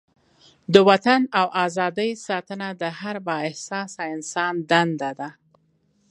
د 0.73 0.75
وطن 0.89 1.21
او 1.39 1.45
ازادۍ 1.65 2.11
ساتنه 2.27 2.67
د 2.81 2.83
هر 2.99 3.15
با 3.25 3.35
احساسه 3.47 4.01
انسان 4.15 4.53
دنده 4.69 5.11
ده. 5.19 5.29